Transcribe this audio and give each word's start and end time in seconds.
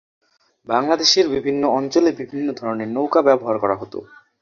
বাংলাদেশের 0.67 1.25
বিভিন্ন 1.35 1.63
অঞ্চলে 1.77 2.09
বিভিন্ন 2.19 2.47
ধরনের 2.53 2.87
নৌকা 2.87 3.21
ব্যবহার 3.27 3.57
করা 3.59 3.75
হত। 3.75 3.93